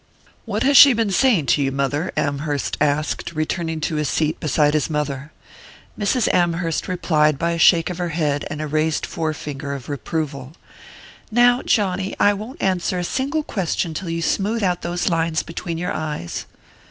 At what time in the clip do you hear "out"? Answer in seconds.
14.63-14.81